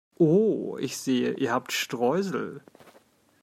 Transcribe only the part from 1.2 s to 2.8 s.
ihr habt Streusel!